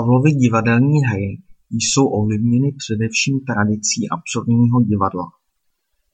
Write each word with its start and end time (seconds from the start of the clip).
Havlovy 0.00 0.32
divadelní 0.32 1.04
hry 1.04 1.42
jsou 1.70 2.06
ovlivněny 2.06 2.72
především 2.72 3.40
tradicí 3.40 4.08
absurdního 4.10 4.80
divadla. 4.80 5.26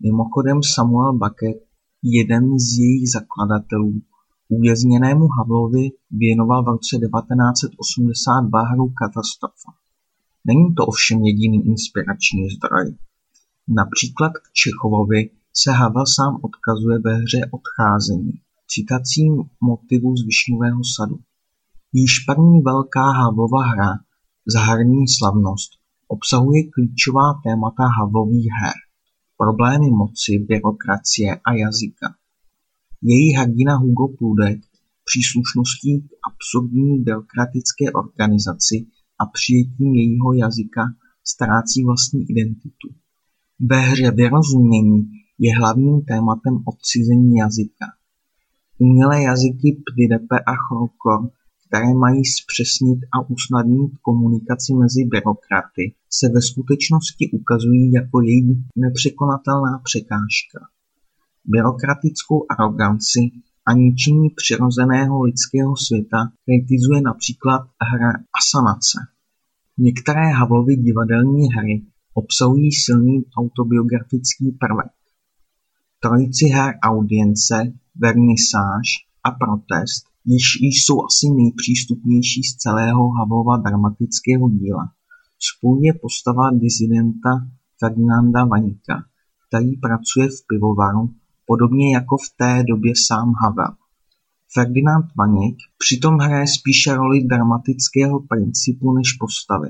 Mimochodem 0.03 0.61
Samuel 0.75 1.13
Beckett, 1.13 1.59
jeden 2.03 2.59
z 2.59 2.79
jejich 2.79 3.11
zakladatelů, 3.11 4.03
uvězněnému 4.49 5.29
Havlovi 5.29 5.91
věnoval 6.11 6.65
v 6.65 6.69
roce 6.69 6.97
1982 6.97 8.63
hru 8.63 8.93
Katastrofa. 9.01 9.71
Není 10.45 10.75
to 10.75 10.87
ovšem 10.87 11.19
jediný 11.25 11.67
inspirační 11.67 12.51
zdroj. 12.51 12.97
Například 13.69 14.33
k 14.33 14.53
Čechovovi 14.53 15.31
se 15.55 15.73
Havel 15.73 16.07
sám 16.07 16.41
odkazuje 16.43 16.99
ve 16.99 17.15
hře 17.15 17.41
Odcházení, 17.51 18.33
citací 18.69 19.23
motivu 19.61 20.17
z 20.17 20.27
Višňového 20.27 20.81
sadu. 20.97 21.19
Již 21.99 22.19
první 22.19 22.61
velká 22.61 23.11
Havlova 23.11 23.63
hra 23.67 23.93
Zahrní 24.47 25.09
slavnost 25.09 25.71
obsahuje 26.09 26.63
klíčová 26.75 27.41
témata 27.45 27.85
Havlových 27.99 28.49
her, 28.63 28.75
problémy 29.37 29.91
moci, 29.91 30.39
byrokracie 30.39 31.41
a 31.45 31.53
jazyka. 31.53 32.15
Její 33.03 33.33
hrdina 33.33 33.77
Hugo 33.77 34.09
Prudek 34.19 34.61
příslušností 35.05 36.01
k 36.01 36.09
absurdní 36.29 36.99
byrokratické 36.99 37.93
organizaci 37.93 38.87
a 39.21 39.27
přijetím 39.27 39.95
jejího 39.95 40.33
jazyka 40.33 40.83
ztrácí 41.25 41.85
vlastní 41.85 42.31
identitu. 42.31 42.89
Ve 43.61 43.81
hře 43.81 44.11
Vyrozumění 44.11 45.11
je 45.39 45.59
hlavním 45.59 46.01
tématem 46.03 46.55
odcizení 46.65 47.37
jazyka. 47.37 47.87
Umělé 48.79 49.23
jazyky 49.23 49.83
Pdidepe 49.85 50.39
a 50.47 50.55
Chrokor 50.65 51.31
které 51.69 51.95
mají 51.95 52.25
zpřesnit 52.25 52.99
a 53.15 53.21
usnadnit 53.29 53.93
komunikaci 54.03 54.75
mezi 54.75 55.05
byrokraty, 55.05 55.95
se 56.11 56.29
ve 56.29 56.41
skutečnosti 56.43 57.31
ukazují 57.33 57.93
jako 57.93 58.21
její 58.21 58.65
nepřekonatelná 58.77 59.81
překážka. 59.85 60.61
Byrokratickou 61.45 62.47
aroganci 62.51 63.21
a 63.67 63.73
ničení 63.73 64.31
přirozeného 64.31 65.23
lidského 65.23 65.77
světa 65.77 66.33
kritizuje 66.45 67.01
například 67.01 67.63
hra 67.91 68.13
Asanace. 68.39 68.99
Některé 69.79 70.27
Havlovy 70.31 70.77
divadelní 70.77 71.53
hry 71.55 71.83
obsahují 72.15 72.73
silný 72.73 73.25
autobiografický 73.39 74.57
prvek. 74.61 74.93
Trojici 76.01 76.47
her 76.47 76.75
Audience, 76.83 77.73
Vernisáž 77.97 78.87
a 79.25 79.31
Protest 79.31 80.16
již 80.27 80.85
jsou 80.85 81.05
asi 81.05 81.27
nejpřístupnější 81.31 82.43
z 82.43 82.57
celého 82.57 83.09
Havlova 83.09 83.57
dramatického 83.57 84.51
díla, 84.51 84.85
spojuje 85.49 85.93
postava 86.03 86.51
disidenta 86.51 87.31
Ferdinanda 87.81 88.45
Vaňka, 88.45 88.97
který 89.49 89.77
pracuje 89.77 90.29
v 90.29 90.41
pivovaru, 90.49 91.11
podobně 91.47 91.95
jako 91.95 92.17
v 92.17 92.29
té 92.39 92.65
době 92.71 92.93
sám 93.07 93.33
Havel. 93.43 93.75
Ferdinand 94.55 95.07
Vaněk 95.19 95.57
přitom 95.79 96.15
hraje 96.15 96.47
spíše 96.59 96.95
roli 96.95 97.25
dramatického 97.25 98.21
principu 98.21 98.93
než 98.93 99.13
postavy. 99.13 99.69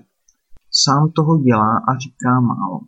Sám 0.70 1.10
toho 1.10 1.38
dělá 1.38 1.72
a 1.88 1.98
říká 1.98 2.40
málo. 2.40 2.80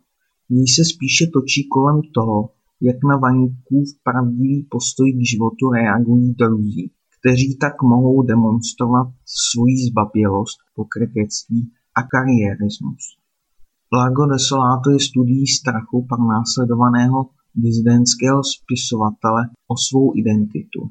Něj 0.49 0.67
se 0.67 0.85
spíše 0.85 1.27
točí 1.33 1.67
kolem 1.67 2.01
toho, 2.13 2.49
jak 2.81 2.97
na 3.09 3.17
Vaňkův 3.17 3.87
pravdivý 4.03 4.67
postoj 4.69 5.13
k 5.13 5.29
životu 5.31 5.69
reagují 5.69 6.33
druzí 6.33 6.91
kteří 7.19 7.57
tak 7.57 7.81
mohou 7.81 8.21
demonstrovat 8.21 9.07
svoji 9.25 9.75
zbabělost, 9.87 10.57
pokrytectví 10.75 11.71
a 11.95 12.01
kariérismus. 12.03 13.03
Lago 13.93 14.25
Desolato 14.25 14.89
je 14.89 14.99
studií 14.99 15.47
strachu 15.47 16.05
pronásledovaného 16.09 17.29
dizidentského 17.55 18.41
spisovatele 18.43 19.49
o 19.67 19.77
svou 19.77 20.17
identitu. 20.17 20.89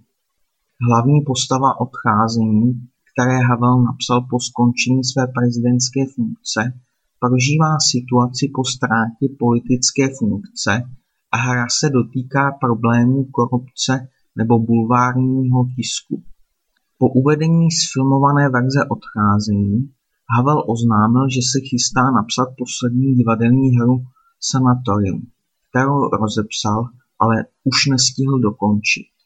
Hlavní 0.89 1.21
postava 1.21 1.81
odcházení, 1.81 2.89
které 3.13 3.39
Havel 3.39 3.83
napsal 3.83 4.21
po 4.31 4.41
skončení 4.41 5.05
své 5.05 5.27
prezidentské 5.27 6.01
funkce, 6.15 6.61
prožívá 7.21 7.73
situaci 7.91 8.51
po 8.55 8.65
ztrátě 8.65 9.27
politické 9.39 10.05
funkce 10.19 10.73
a 11.33 11.37
hra 11.37 11.67
se 11.81 11.91
dotýká 11.91 12.53
problémů 12.61 13.25
korupce 13.25 14.09
nebo 14.39 14.59
bulvárního 14.59 15.61
tisku. 15.77 16.23
Po 16.99 17.09
uvedení 17.09 17.71
zfilmované 17.71 18.49
verze 18.49 18.81
Odcházení 18.95 19.91
Havel 20.37 20.65
oznámil, 20.67 21.29
že 21.29 21.41
se 21.53 21.59
chystá 21.69 22.11
napsat 22.11 22.49
poslední 22.59 23.15
divadelní 23.15 23.69
hru 23.77 24.05
Sanatorium, 24.41 25.23
kterou 25.71 26.09
rozepsal, 26.09 26.89
ale 27.19 27.35
už 27.65 27.87
nestihl 27.87 28.39
dokončit. 28.39 29.18